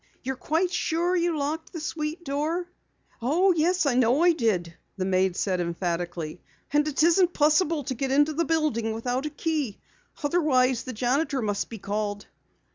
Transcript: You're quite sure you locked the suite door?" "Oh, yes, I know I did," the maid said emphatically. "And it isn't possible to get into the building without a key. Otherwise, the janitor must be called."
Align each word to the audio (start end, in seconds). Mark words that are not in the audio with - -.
You're 0.23 0.35
quite 0.35 0.73
sure 0.73 1.15
you 1.15 1.37
locked 1.37 1.73
the 1.73 1.79
suite 1.79 2.23
door?" 2.25 2.67
"Oh, 3.21 3.53
yes, 3.55 3.85
I 3.85 3.93
know 3.93 4.23
I 4.23 4.31
did," 4.33 4.73
the 4.97 5.05
maid 5.05 5.35
said 5.35 5.59
emphatically. 5.61 6.41
"And 6.73 6.87
it 6.87 7.03
isn't 7.03 7.35
possible 7.35 7.83
to 7.83 7.93
get 7.93 8.09
into 8.09 8.33
the 8.33 8.43
building 8.45 8.93
without 8.93 9.27
a 9.27 9.29
key. 9.29 9.79
Otherwise, 10.23 10.85
the 10.85 10.93
janitor 10.93 11.43
must 11.43 11.69
be 11.69 11.77
called." 11.77 12.25